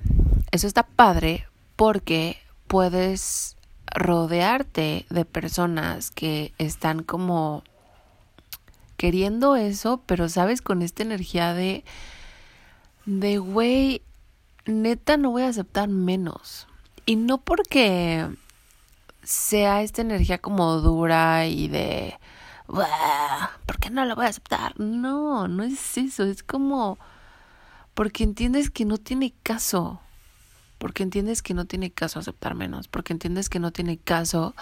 eso 0.52 0.68
está 0.68 0.84
padre 0.84 1.48
porque 1.74 2.38
puedes 2.68 3.56
rodearte 3.92 5.06
de 5.10 5.24
personas 5.24 6.12
que 6.12 6.52
están 6.58 7.02
como 7.02 7.64
queriendo 8.96 9.56
eso, 9.56 10.00
pero 10.06 10.28
sabes, 10.28 10.62
con 10.62 10.82
esta 10.82 11.02
energía 11.02 11.52
de, 11.52 11.84
de, 13.04 13.38
güey, 13.38 14.02
neta 14.66 15.16
no 15.16 15.32
voy 15.32 15.42
a 15.42 15.48
aceptar 15.48 15.88
menos. 15.88 16.68
Y 17.06 17.16
no 17.16 17.38
porque 17.38 18.24
sea 19.24 19.82
esta 19.82 20.02
energía 20.02 20.38
como 20.38 20.76
dura 20.76 21.48
y 21.48 21.66
de, 21.66 22.14
¿por 22.66 23.78
qué 23.78 23.90
no 23.90 24.04
lo 24.04 24.16
voy 24.16 24.26
a 24.26 24.28
aceptar? 24.28 24.78
No, 24.78 25.48
no 25.48 25.62
es 25.62 25.96
eso, 25.98 26.24
es 26.24 26.42
como 26.42 26.98
porque 27.94 28.24
entiendes 28.24 28.70
que 28.70 28.84
no 28.84 28.98
tiene 28.98 29.32
caso, 29.42 30.00
porque 30.78 31.02
entiendes 31.02 31.42
que 31.42 31.54
no 31.54 31.64
tiene 31.64 31.90
caso 31.90 32.18
aceptar 32.18 32.54
menos, 32.54 32.88
porque 32.88 33.14
entiendes 33.14 33.48
que 33.48 33.58
no 33.58 33.72
tiene 33.72 33.96
caso 33.96 34.54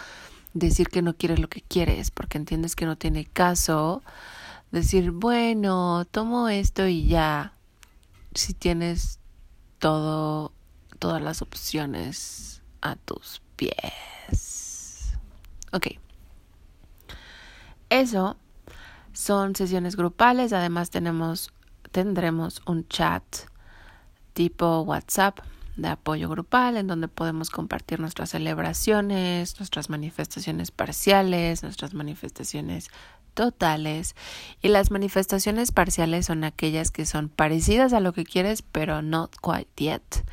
decir 0.52 0.88
que 0.88 1.02
no 1.02 1.16
quieres 1.16 1.40
lo 1.40 1.49
que 1.49 1.61
quieres, 1.61 2.12
porque 2.12 2.38
entiendes 2.38 2.76
que 2.76 2.87
no 2.87 2.96
tiene 2.96 3.25
caso 3.25 4.02
decir, 4.70 5.11
bueno, 5.11 6.04
tomo 6.11 6.49
esto 6.49 6.87
y 6.87 7.06
ya, 7.06 7.54
si 8.34 8.54
tienes 8.54 9.18
todo, 9.78 10.52
todas 11.00 11.20
las 11.20 11.42
opciones 11.42 12.62
a 12.80 12.94
tus 12.96 13.42
pies. 13.56 15.14
Ok. 15.73 15.88
Eso 17.94 18.36
son 19.12 19.54
sesiones 19.54 19.94
grupales, 19.94 20.52
además 20.52 20.90
tenemos 20.90 21.52
tendremos 21.92 22.60
un 22.66 22.88
chat 22.88 23.22
tipo 24.32 24.80
WhatsApp 24.80 25.38
de 25.76 25.86
apoyo 25.86 26.28
grupal 26.28 26.76
en 26.76 26.88
donde 26.88 27.06
podemos 27.06 27.50
compartir 27.50 28.00
nuestras 28.00 28.30
celebraciones, 28.30 29.60
nuestras 29.60 29.90
manifestaciones 29.90 30.72
parciales, 30.72 31.62
nuestras 31.62 31.94
manifestaciones 31.94 32.90
totales. 33.34 34.16
Y 34.60 34.70
las 34.70 34.90
manifestaciones 34.90 35.70
parciales 35.70 36.26
son 36.26 36.42
aquellas 36.42 36.90
que 36.90 37.06
son 37.06 37.28
parecidas 37.28 37.92
a 37.92 38.00
lo 38.00 38.12
que 38.12 38.24
quieres 38.24 38.62
pero 38.62 39.02
not 39.02 39.36
quite 39.40 39.70
yet 39.76 40.24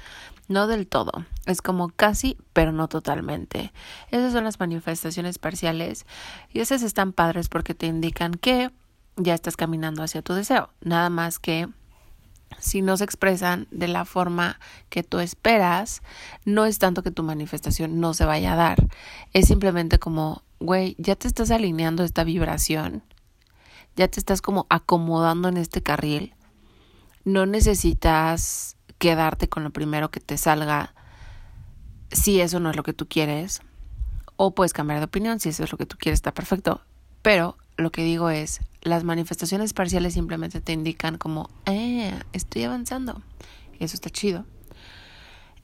no 0.52 0.68
del 0.68 0.88
todo, 0.88 1.26
es 1.46 1.62
como 1.62 1.90
casi, 1.90 2.38
pero 2.54 2.72
no 2.72 2.88
totalmente. 2.88 3.74
Esas 4.10 4.34
son 4.34 4.44
las 4.44 4.60
manifestaciones 4.60 5.40
parciales 5.40 6.06
y 6.54 6.60
esas 6.60 6.84
están 6.84 7.14
padres 7.14 7.50
porque 7.50 7.74
te 7.74 7.88
indican 7.88 8.34
que 8.34 8.72
ya 9.16 9.34
estás 9.34 9.58
caminando 9.58 10.04
hacia 10.04 10.22
tu 10.22 10.34
deseo. 10.34 10.70
Nada 10.82 11.10
más 11.10 11.40
que 11.40 11.68
si 12.60 12.82
no 12.82 12.98
se 12.98 13.04
expresan 13.04 13.68
de 13.72 13.88
la 13.88 14.06
forma 14.06 14.60
que 14.90 15.04
tú 15.04 15.20
esperas, 15.20 16.02
no 16.46 16.66
es 16.66 16.80
tanto 16.80 17.04
que 17.04 17.12
tu 17.12 17.24
manifestación 17.24 18.00
no 18.00 18.14
se 18.14 18.26
vaya 18.26 18.54
a 18.54 18.58
dar. 18.58 18.88
Es 19.34 19.48
simplemente 19.48 20.00
como, 20.00 20.44
güey, 20.60 20.96
ya 21.00 21.16
te 21.16 21.28
estás 21.28 21.52
alineando 21.52 22.04
esta 22.04 22.24
vibración, 22.24 23.04
ya 23.96 24.08
te 24.08 24.20
estás 24.20 24.42
como 24.42 24.68
acomodando 24.70 25.50
en 25.50 25.58
este 25.58 25.82
carril. 25.82 26.36
No 27.24 27.46
necesitas 27.46 28.76
quedarte 29.02 29.50
con 29.50 29.64
lo 29.64 29.72
primero 29.72 30.12
que 30.12 30.20
te 30.20 30.38
salga 30.38 30.94
si 32.12 32.40
eso 32.40 32.60
no 32.60 32.70
es 32.70 32.76
lo 32.76 32.84
que 32.84 32.94
tú 32.94 33.08
quieres. 33.08 33.64
O 34.36 34.54
puedes 34.54 34.74
cambiar 34.74 35.00
de 35.00 35.06
opinión 35.06 35.40
si 35.40 35.50
eso 35.50 35.64
es 35.64 35.72
lo 35.72 35.78
que 35.80 35.88
tú 35.88 35.98
quieres, 35.98 36.20
está 36.20 36.36
perfecto. 36.36 36.82
Pero 37.24 37.58
lo 37.78 37.92
que 37.92 38.04
digo 38.04 38.30
es, 38.30 38.62
las 38.84 39.04
manifestaciones 39.04 39.74
parciales 39.74 40.14
simplemente 40.14 40.62
te 40.62 40.72
indican 40.72 41.18
como, 41.18 41.50
eh, 41.66 42.14
estoy 42.32 42.64
avanzando. 42.64 43.24
Eso 43.80 43.96
está 43.96 44.12
chido. 44.12 44.46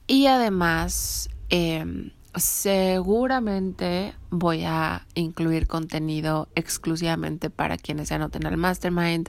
Y 0.08 0.26
además, 0.26 1.30
eh, 1.48 2.10
seguramente 2.34 4.14
voy 4.30 4.64
a 4.64 5.06
incluir 5.14 5.68
contenido 5.68 6.48
exclusivamente 6.56 7.50
para 7.50 7.76
quienes 7.76 8.08
se 8.08 8.14
anoten 8.14 8.46
al 8.46 8.56
mastermind. 8.56 9.28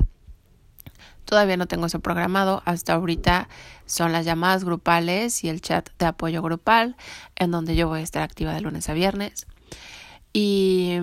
Todavía 1.26 1.58
no 1.58 1.68
tengo 1.68 1.86
eso 1.86 2.00
programado. 2.00 2.62
Hasta 2.66 2.94
ahorita 2.94 3.50
son 3.86 4.12
las 4.12 4.26
llamadas 4.26 4.64
grupales 4.64 5.44
y 5.44 5.50
el 5.50 5.62
chat 5.62 5.90
de 6.00 6.06
apoyo 6.06 6.42
grupal, 6.42 6.96
en 7.36 7.52
donde 7.52 7.76
yo 7.76 7.88
voy 7.88 8.00
a 8.00 8.04
estar 8.04 8.24
activa 8.24 8.54
de 8.54 8.62
lunes 8.62 8.90
a 8.90 8.94
viernes. 8.94 9.48
Y 10.34 11.00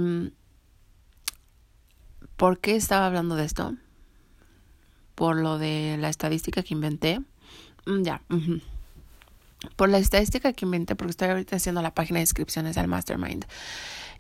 ¿Por 2.37 2.59
qué 2.61 2.77
estaba 2.77 3.07
hablando 3.07 3.35
de 3.35 3.45
esto? 3.45 3.75
Por 5.15 5.37
lo 5.37 5.59
de 5.59 5.97
la 5.99 6.11
estadística 6.11 6.63
que 6.63 6.75
inventé. 6.75 7.21
Mm, 7.87 8.03
ya. 8.03 8.21
Por 9.77 9.89
la 9.89 9.99
estadística 9.99 10.53
que 10.53 10.67
inventé, 10.67 10.95
porque 10.97 11.13
estoy 11.13 11.29
ahorita 11.29 11.57
haciendo 11.57 11.81
la 11.81 11.95
página 11.95 12.19
de 12.19 12.25
inscripciones 12.25 12.77
al 12.77 12.89
Mastermind. 12.89 13.47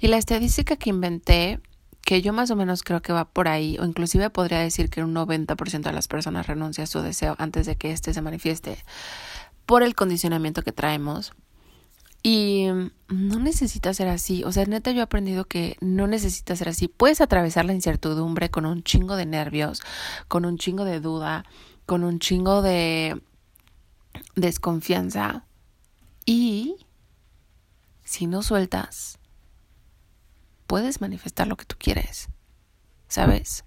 Y 0.00 0.08
la 0.08 0.16
estadística 0.16 0.76
que 0.76 0.88
inventé, 0.88 1.60
que 2.06 2.22
yo 2.22 2.32
más 2.32 2.52
o 2.52 2.56
menos 2.56 2.84
creo 2.84 3.02
que 3.02 3.12
va 3.12 3.24
por 3.24 3.48
ahí, 3.48 3.76
o 3.80 3.84
inclusive 3.84 4.30
podría 4.30 4.60
decir 4.60 4.90
que 4.90 5.02
un 5.02 5.12
90% 5.12 5.82
de 5.82 5.92
las 5.92 6.06
personas 6.06 6.46
renuncia 6.46 6.84
a 6.84 6.86
su 6.86 7.00
deseo 7.00 7.34
antes 7.38 7.66
de 7.66 7.74
que 7.74 7.90
éste 7.90 8.14
se 8.14 8.22
manifieste, 8.22 8.78
por 9.66 9.82
el 9.82 9.96
condicionamiento 9.96 10.62
que 10.62 10.70
traemos 10.70 11.32
y 12.22 12.68
no 13.08 13.40
necesita 13.40 13.92
ser 13.92 14.06
así. 14.06 14.44
O 14.44 14.52
sea, 14.52 14.64
neta, 14.66 14.92
yo 14.92 15.00
he 15.00 15.02
aprendido 15.02 15.46
que 15.46 15.76
no 15.80 16.06
necesita 16.06 16.54
ser 16.54 16.68
así. 16.68 16.86
Puedes 16.86 17.20
atravesar 17.20 17.64
la 17.64 17.74
incertidumbre 17.74 18.50
con 18.50 18.66
un 18.66 18.84
chingo 18.84 19.16
de 19.16 19.26
nervios, 19.26 19.82
con 20.28 20.44
un 20.44 20.58
chingo 20.58 20.84
de 20.84 21.00
duda, 21.00 21.44
con 21.86 22.04
un 22.04 22.20
chingo 22.20 22.62
de 22.62 23.20
desconfianza. 24.36 25.44
Y 26.24 26.76
si 28.04 28.28
no 28.28 28.42
sueltas, 28.42 29.18
puedes 30.66 31.00
manifestar 31.00 31.46
lo 31.46 31.56
que 31.56 31.64
tú 31.64 31.76
quieres. 31.78 32.28
¿Sabes? 33.08 33.64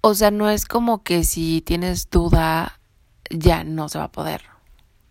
O 0.00 0.14
sea, 0.14 0.30
no 0.30 0.48
es 0.50 0.66
como 0.66 1.02
que 1.02 1.24
si 1.24 1.62
tienes 1.62 2.10
duda, 2.10 2.80
ya 3.30 3.64
no 3.64 3.88
se 3.88 3.98
va 3.98 4.04
a 4.04 4.12
poder. 4.12 4.42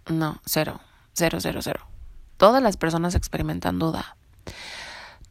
No, 0.09 0.41
cero. 0.45 0.79
Cero, 1.13 1.39
cero, 1.41 1.59
cero. 1.61 1.87
Todas 2.37 2.61
las 2.61 2.77
personas 2.77 3.15
experimentan 3.15 3.79
duda. 3.79 4.17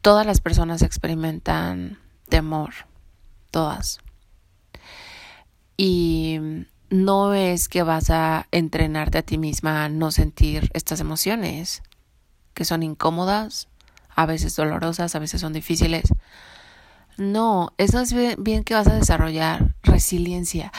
Todas 0.01 0.25
las 0.25 0.41
personas 0.41 0.81
experimentan 0.81 1.99
temor. 2.29 2.73
Todas. 3.51 3.99
Y 5.77 6.39
no 6.89 7.33
es 7.33 7.67
que 7.67 7.83
vas 7.83 8.09
a 8.09 8.47
entrenarte 8.51 9.17
a 9.17 9.23
ti 9.23 9.37
misma 9.37 9.85
a 9.85 9.89
no 9.89 10.11
sentir 10.11 10.69
estas 10.73 10.99
emociones, 10.99 11.83
que 12.53 12.65
son 12.65 12.83
incómodas, 12.83 13.67
a 14.15 14.25
veces 14.25 14.55
dolorosas, 14.55 15.13
a 15.15 15.19
veces 15.19 15.41
son 15.41 15.53
difíciles. 15.53 16.13
No, 17.17 17.73
es 17.77 18.13
bien, 18.37 18.63
que 18.63 18.73
vas 18.73 18.87
a 18.87 18.95
desarrollar 18.95 19.75
resiliencia. 19.83 20.71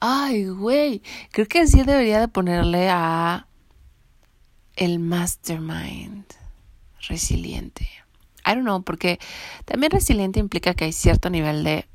Ay, 0.00 0.46
güey, 0.46 1.02
creo 1.30 1.46
que 1.46 1.60
así 1.60 1.82
debería 1.82 2.20
de 2.20 2.28
ponerle 2.28 2.88
a 2.90 3.46
el 4.76 4.98
mastermind 4.98 6.24
resiliente. 7.08 7.88
I 8.46 8.50
don't 8.54 8.62
know, 8.62 8.82
porque 8.82 9.18
también 9.64 9.92
resiliente 9.92 10.40
implica 10.40 10.74
que 10.74 10.84
hay 10.84 10.92
cierto 10.92 11.30
nivel 11.30 11.62
de, 11.64 11.86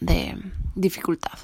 de 0.00 0.42
dificultad. 0.74 1.38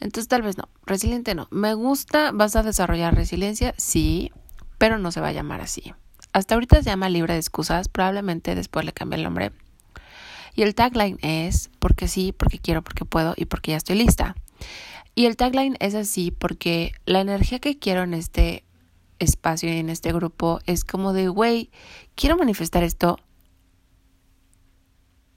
Entonces 0.00 0.28
tal 0.28 0.42
vez 0.42 0.58
no, 0.58 0.68
resiliente 0.84 1.34
no. 1.34 1.48
Me 1.50 1.72
gusta, 1.74 2.30
vas 2.32 2.56
a 2.56 2.62
desarrollar 2.62 3.14
resiliencia, 3.14 3.74
sí, 3.78 4.32
pero 4.76 4.98
no 4.98 5.10
se 5.10 5.20
va 5.20 5.28
a 5.28 5.32
llamar 5.32 5.62
así. 5.62 5.94
Hasta 6.34 6.56
ahorita 6.56 6.82
se 6.82 6.90
llama 6.90 7.08
libre 7.08 7.34
de 7.34 7.38
excusas, 7.38 7.88
probablemente 7.88 8.56
después 8.56 8.84
le 8.84 8.92
cambie 8.92 9.18
el 9.18 9.22
nombre. 9.22 9.52
Y 10.56 10.62
el 10.62 10.74
tagline 10.74 11.16
es 11.22 11.70
porque 11.78 12.08
sí, 12.08 12.32
porque 12.36 12.58
quiero, 12.58 12.82
porque 12.82 13.04
puedo 13.04 13.34
y 13.36 13.44
porque 13.44 13.70
ya 13.70 13.76
estoy 13.76 13.94
lista. 13.94 14.34
Y 15.14 15.26
el 15.26 15.36
tagline 15.36 15.76
es 15.78 15.94
así 15.94 16.32
porque 16.32 16.92
la 17.06 17.20
energía 17.20 17.60
que 17.60 17.78
quiero 17.78 18.02
en 18.02 18.14
este 18.14 18.64
espacio 19.20 19.72
y 19.72 19.78
en 19.78 19.88
este 19.88 20.12
grupo 20.12 20.58
es 20.66 20.84
como 20.84 21.12
de, 21.12 21.28
güey, 21.28 21.70
quiero 22.16 22.36
manifestar 22.36 22.82
esto 22.82 23.16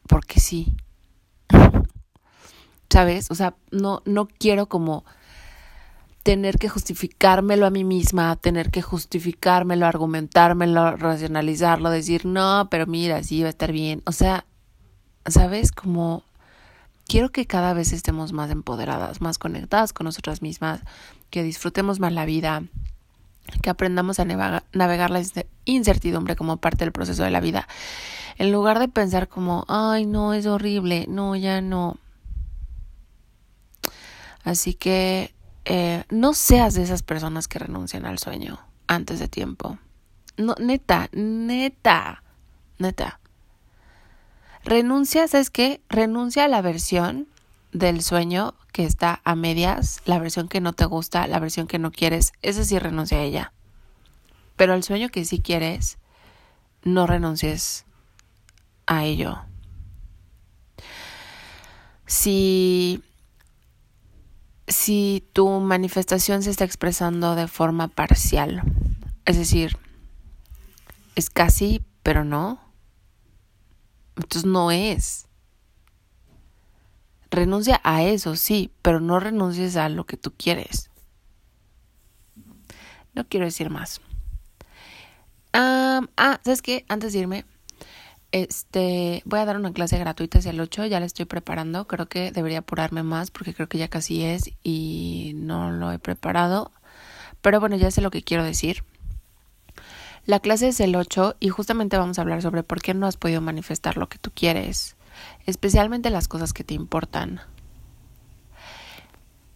porque 0.08 0.40
sí. 0.40 0.76
¿Sabes? 2.90 3.30
O 3.30 3.36
sea, 3.36 3.56
no, 3.70 4.02
no 4.06 4.28
quiero 4.28 4.68
como 4.68 5.06
tener 6.28 6.58
que 6.60 6.68
justificármelo 6.68 7.66
a 7.66 7.70
mí 7.70 7.86
misma, 7.86 8.36
tener 8.36 8.70
que 8.70 8.82
justificármelo, 8.82 9.86
argumentármelo, 9.86 10.98
racionalizarlo, 10.98 11.90
decir, 11.90 12.26
no, 12.26 12.68
pero 12.70 12.86
mira, 12.86 13.24
sí 13.24 13.44
va 13.44 13.48
a 13.48 13.52
estar 13.52 13.72
bien. 13.72 14.04
O 14.06 14.12
sea, 14.12 14.44
¿sabes? 15.26 15.72
Como 15.72 16.26
quiero 17.08 17.30
que 17.30 17.46
cada 17.46 17.74
vez 17.74 17.94
estemos 17.94 18.34
más 18.34 18.52
empoderadas, 18.52 19.22
más 19.22 19.38
conectadas 19.38 19.94
con 19.94 20.04
nosotras 20.04 20.42
mismas, 20.42 20.82
que 21.30 21.44
disfrutemos 21.44 22.02
más 22.02 22.12
la 22.12 22.26
vida, 22.26 22.62
que 23.62 23.70
aprendamos 23.70 24.20
a 24.20 24.26
navegar 24.26 25.10
la 25.10 25.22
incertidumbre 25.64 26.36
como 26.36 26.58
parte 26.58 26.84
del 26.84 26.92
proceso 26.92 27.24
de 27.24 27.32
la 27.32 27.40
vida. 27.40 27.70
En 28.38 28.52
lugar 28.52 28.80
de 28.80 28.90
pensar 28.90 29.30
como, 29.30 29.64
ay, 29.70 30.06
no, 30.06 30.34
es 30.34 30.46
horrible, 30.46 31.06
no, 31.08 31.38
ya 31.38 31.62
no. 31.62 31.96
Así 34.44 34.74
que 34.74 35.37
eh, 35.70 36.06
no 36.10 36.34
seas 36.34 36.76
de 36.76 36.84
esas 36.84 37.04
personas 37.04 37.50
que 37.50 37.60
renuncian 37.60 38.06
al 38.06 38.20
sueño 38.20 38.58
antes 38.88 39.20
de 39.20 39.28
tiempo. 39.28 39.78
Neta, 40.38 41.10
neta, 41.12 42.24
neta. 42.80 43.20
Renuncia, 44.64 45.28
¿sabes 45.28 45.50
qué? 45.50 45.82
Renuncia 45.90 46.46
a 46.46 46.48
la 46.48 46.62
versión 46.62 47.28
del 47.74 48.02
sueño 48.02 48.54
que 48.72 48.86
está 48.86 49.20
a 49.26 49.36
medias, 49.36 50.02
la 50.06 50.20
versión 50.20 50.48
que 50.48 50.62
no 50.62 50.72
te 50.72 50.86
gusta, 50.86 51.28
la 51.28 51.40
versión 51.40 51.68
que 51.68 51.80
no 51.80 51.92
quieres, 51.92 52.32
esa 52.42 52.64
sí 52.64 52.80
renuncia 52.80 53.18
a 53.18 53.24
ella. 53.24 53.52
Pero 54.56 54.74
el 54.74 54.84
sueño 54.84 55.10
que 55.10 55.26
sí 55.26 55.42
quieres, 55.42 55.98
no 56.84 57.08
renuncies 57.08 57.86
a 58.86 59.04
ello. 59.04 59.42
Si, 62.06 63.04
si 64.88 65.28
tu 65.34 65.50
manifestación 65.60 66.44
se 66.44 66.50
está 66.50 66.64
expresando 66.64 67.36
de 67.36 67.50
forma 67.50 67.90
parcial, 67.90 68.64
es 69.26 69.38
decir, 69.38 69.78
es 71.16 71.30
casi, 71.30 71.84
pero 72.04 72.24
no, 72.24 72.62
entonces 74.16 74.46
no 74.46 74.72
es. 74.72 75.28
Renuncia 77.30 77.82
a 77.84 78.04
eso, 78.04 78.38
sí, 78.38 78.72
pero 78.82 79.02
no 79.02 79.20
renuncies 79.20 79.76
a 79.76 79.90
lo 79.90 80.06
que 80.06 80.16
tú 80.16 80.32
quieres. 80.38 80.90
No 83.14 83.28
quiero 83.28 83.46
decir 83.46 83.70
más. 83.70 84.00
ah, 85.52 86.40
¿sabes 86.46 86.62
qué? 86.62 86.86
Antes 86.88 87.12
de 87.12 87.20
irme, 87.20 87.46
este, 88.32 89.22
voy 89.26 89.40
a 89.40 89.46
dar 89.46 89.58
una 89.58 89.74
clase 89.74 89.98
gratuita 89.98 90.40
hacia 90.40 90.52
el 90.52 90.60
8, 90.60 90.86
ya 90.86 91.00
la 91.00 91.06
estoy 91.06 91.26
preparando, 91.26 91.88
creo 91.88 92.08
que 92.08 92.32
debería 92.32 92.60
apurarme 92.60 93.04
más 93.04 93.32
porque 93.32 93.54
creo 93.54 93.68
que 93.70 93.78
ya 93.78 93.88
casi 93.88 94.24
es 94.24 94.52
y 94.64 95.34
no 95.36 95.72
lo 95.72 95.92
he 95.92 96.00
preparado, 96.00 96.72
pero 97.42 97.60
bueno, 97.60 97.76
ya 97.76 97.92
sé 97.92 98.02
lo 98.02 98.12
que 98.12 98.24
quiero 98.24 98.44
decir. 98.44 98.84
La 100.26 100.40
clase 100.40 100.68
es 100.68 100.80
el 100.82 100.96
8 100.96 101.38
y 101.40 101.50
justamente 101.50 101.98
vamos 101.98 102.20
a 102.20 102.22
hablar 102.22 102.42
sobre 102.42 102.64
por 102.64 102.82
qué 102.82 102.94
no 102.94 103.08
has 103.08 103.16
podido 103.16 103.40
manifestar 103.40 103.98
lo 103.98 104.10
que 104.10 104.18
tú 104.18 104.32
quieres 104.34 104.98
especialmente 105.46 106.10
las 106.10 106.28
cosas 106.28 106.54
que 106.54 106.64
te 106.64 106.74
importan. 106.74 107.42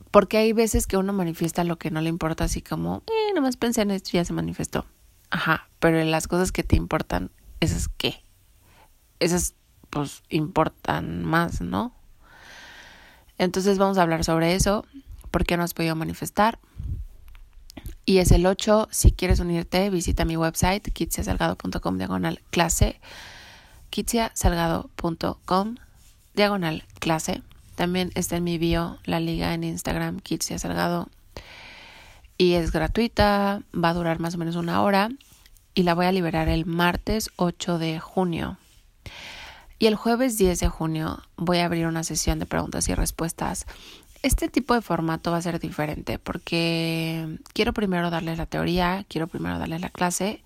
Porque 0.10 0.38
hay 0.38 0.54
veces 0.54 0.88
que 0.88 0.98
uno 0.98 1.14
manifiesta 1.14 1.64
lo 1.64 1.78
que 1.78 1.92
no 1.92 2.02
le 2.02 2.10
importa, 2.10 2.46
así 2.46 2.62
como, 2.62 3.04
eh, 3.08 3.34
nomás 3.34 3.58
pensé 3.58 3.82
en 3.82 3.92
esto 3.92 4.10
y 4.14 4.18
ya 4.18 4.26
se 4.26 4.34
manifestó. 4.34 4.86
Ajá, 5.30 5.70
pero 5.80 6.00
en 6.00 6.12
las 6.12 6.28
cosas 6.28 6.52
que 6.52 6.64
te 6.64 6.76
importan, 6.76 7.32
esas 7.62 7.88
qué? 7.88 8.22
Esas, 9.22 9.54
pues, 9.90 10.24
importan 10.30 11.24
más, 11.24 11.62
¿no? 11.62 11.94
Entonces 13.38 13.78
vamos 13.78 13.98
a 13.98 14.02
hablar 14.02 14.26
sobre 14.26 14.56
eso, 14.56 14.86
por 15.32 15.46
qué 15.46 15.56
no 15.56 15.64
has 15.64 15.74
podido 15.74 15.96
manifestar. 15.96 16.60
Y 18.06 18.18
es 18.18 18.32
el 18.32 18.46
8, 18.46 18.90
si 18.92 19.14
quieres 19.14 19.40
unirte, 19.40 19.90
visita 19.90 20.26
mi 20.26 20.36
website, 20.36 20.92
kitsiasalgado.com 20.92 21.98
diagonal 21.98 22.42
clase 22.50 23.00
kitsiasalgado.com 23.92 25.76
diagonal 26.34 26.84
clase. 27.00 27.44
También 27.76 28.12
está 28.16 28.38
en 28.38 28.44
mi 28.44 28.58
bio 28.58 28.98
la 29.06 29.20
liga 29.20 29.54
en 29.54 29.64
Instagram 29.64 30.20
Kitsia 30.20 30.58
Salgado 30.58 31.10
y 32.38 32.54
es 32.54 32.72
gratuita, 32.72 33.62
va 33.74 33.90
a 33.90 33.94
durar 33.94 34.20
más 34.20 34.36
o 34.36 34.38
menos 34.38 34.56
una 34.56 34.82
hora 34.82 35.10
y 35.76 35.84
la 35.84 35.94
voy 35.94 36.08
a 36.08 36.12
liberar 36.12 36.50
el 36.50 36.66
martes 36.66 37.30
8 37.36 37.78
de 37.78 38.00
junio. 38.00 38.58
Y 39.82 39.88
el 39.88 39.96
jueves 39.96 40.38
10 40.38 40.60
de 40.60 40.68
junio 40.68 41.24
voy 41.38 41.58
a 41.58 41.66
abrir 41.66 41.88
una 41.88 42.04
sesión 42.04 42.38
de 42.38 42.46
preguntas 42.46 42.88
y 42.88 42.94
respuestas. 42.94 43.66
Este 44.22 44.48
tipo 44.48 44.76
de 44.76 44.82
formato 44.82 45.32
va 45.32 45.38
a 45.38 45.42
ser 45.42 45.60
diferente 45.60 46.20
porque 46.20 47.40
quiero 47.54 47.74
primero 47.74 48.12
darles 48.12 48.38
la 48.38 48.46
teoría, 48.46 49.06
quiero 49.10 49.26
primero 49.28 49.58
darles 49.58 49.82
la 49.82 49.90
clase 49.90 50.44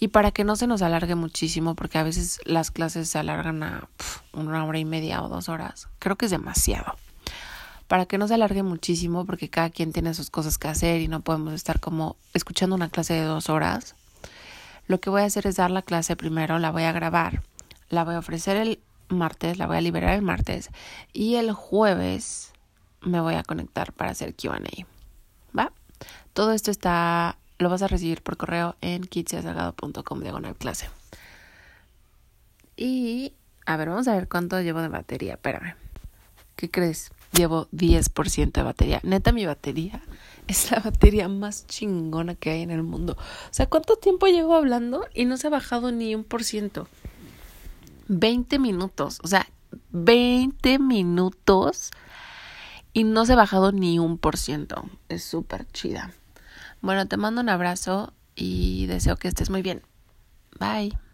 y 0.00 0.08
para 0.08 0.30
que 0.30 0.44
no 0.44 0.56
se 0.56 0.66
nos 0.66 0.82
alargue 0.82 1.14
muchísimo, 1.14 1.74
porque 1.74 1.98
a 1.98 2.02
veces 2.02 2.40
las 2.44 2.70
clases 2.70 3.08
se 3.08 3.18
alargan 3.18 3.62
a 3.62 3.88
una 4.32 4.64
hora 4.64 4.78
y 4.78 4.84
media 4.84 5.22
o 5.22 5.28
dos 5.28 5.48
horas, 5.48 5.88
creo 5.98 6.16
que 6.16 6.26
es 6.26 6.30
demasiado. 6.30 6.94
Para 7.88 8.06
que 8.06 8.18
no 8.18 8.28
se 8.28 8.34
alargue 8.34 8.62
muchísimo, 8.62 9.24
porque 9.24 9.48
cada 9.48 9.70
quien 9.70 9.92
tiene 9.92 10.14
sus 10.14 10.30
cosas 10.30 10.58
que 10.58 10.68
hacer 10.68 11.00
y 11.00 11.08
no 11.08 11.20
podemos 11.20 11.54
estar 11.54 11.80
como 11.80 12.16
escuchando 12.34 12.76
una 12.76 12.90
clase 12.90 13.14
de 13.14 13.22
dos 13.22 13.48
horas, 13.48 13.94
lo 14.86 15.00
que 15.00 15.10
voy 15.10 15.22
a 15.22 15.26
hacer 15.26 15.46
es 15.46 15.56
dar 15.56 15.70
la 15.70 15.82
clase 15.82 16.16
primero, 16.16 16.58
la 16.58 16.70
voy 16.70 16.84
a 16.84 16.92
grabar 16.92 17.42
la 17.88 18.04
voy 18.04 18.14
a 18.14 18.18
ofrecer 18.18 18.56
el 18.56 18.80
martes, 19.08 19.58
la 19.58 19.66
voy 19.66 19.76
a 19.76 19.80
liberar 19.80 20.14
el 20.14 20.22
martes 20.22 20.70
y 21.12 21.36
el 21.36 21.52
jueves 21.52 22.52
me 23.00 23.20
voy 23.20 23.34
a 23.34 23.42
conectar 23.42 23.92
para 23.92 24.10
hacer 24.10 24.34
QA. 24.34 24.60
¿Va? 25.56 25.72
Todo 26.32 26.52
esto 26.52 26.70
está, 26.70 27.38
lo 27.58 27.68
vas 27.70 27.82
a 27.82 27.88
recibir 27.88 28.22
por 28.22 28.36
correo 28.36 28.76
en 28.80 29.02
kitsiasalgado.com 29.02 30.20
diagonal 30.20 30.56
clase. 30.56 30.88
Y, 32.76 33.32
a 33.66 33.76
ver, 33.76 33.88
vamos 33.88 34.06
a 34.08 34.14
ver 34.14 34.28
cuánto 34.28 34.60
llevo 34.60 34.80
de 34.80 34.88
batería. 34.88 35.34
Espérame. 35.34 35.74
¿Qué 36.54 36.70
crees? 36.70 37.10
Llevo 37.32 37.68
10% 37.72 38.52
de 38.52 38.62
batería. 38.62 39.00
Neta, 39.02 39.32
mi 39.32 39.46
batería 39.46 40.02
es 40.46 40.70
la 40.70 40.80
batería 40.80 41.28
más 41.28 41.66
chingona 41.66 42.34
que 42.34 42.50
hay 42.50 42.62
en 42.62 42.70
el 42.70 42.82
mundo. 42.82 43.16
O 43.18 43.52
sea, 43.54 43.66
¿cuánto 43.66 43.96
tiempo 43.96 44.26
llevo 44.26 44.54
hablando 44.54 45.06
y 45.14 45.24
no 45.24 45.36
se 45.36 45.46
ha 45.46 45.50
bajado 45.50 45.92
ni 45.92 46.14
un 46.14 46.24
por 46.24 46.42
ciento? 46.42 46.88
20 48.08 48.58
minutos, 48.58 49.20
o 49.22 49.28
sea, 49.28 49.46
20 49.90 50.78
minutos 50.78 51.90
y 52.92 53.04
no 53.04 53.24
se 53.26 53.34
ha 53.34 53.36
bajado 53.36 53.72
ni 53.72 53.98
un 53.98 54.18
por 54.18 54.36
ciento. 54.36 54.84
Es 55.08 55.24
súper 55.24 55.66
chida. 55.72 56.12
Bueno, 56.80 57.06
te 57.06 57.16
mando 57.16 57.40
un 57.40 57.48
abrazo 57.48 58.12
y 58.34 58.86
deseo 58.86 59.16
que 59.16 59.28
estés 59.28 59.50
muy 59.50 59.62
bien. 59.62 59.82
Bye. 60.58 61.07